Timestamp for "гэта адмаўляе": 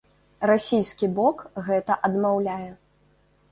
1.69-2.69